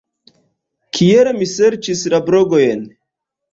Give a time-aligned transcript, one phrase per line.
[0.99, 2.85] Kiel mi serĉis la blogojn?